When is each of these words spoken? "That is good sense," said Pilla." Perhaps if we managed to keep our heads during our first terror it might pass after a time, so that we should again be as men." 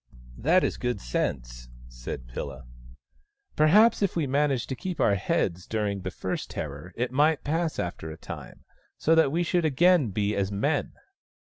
"That 0.49 0.63
is 0.63 0.77
good 0.77 0.99
sense," 0.99 1.69
said 1.87 2.25
Pilla." 2.27 2.65
Perhaps 3.55 4.01
if 4.01 4.15
we 4.15 4.25
managed 4.25 4.67
to 4.69 4.75
keep 4.75 4.99
our 4.99 5.13
heads 5.13 5.67
during 5.67 6.01
our 6.03 6.09
first 6.09 6.49
terror 6.49 6.91
it 6.95 7.11
might 7.11 7.43
pass 7.43 7.77
after 7.77 8.09
a 8.09 8.17
time, 8.17 8.63
so 8.97 9.13
that 9.13 9.31
we 9.31 9.43
should 9.43 9.63
again 9.63 10.09
be 10.09 10.35
as 10.35 10.51
men." 10.51 10.93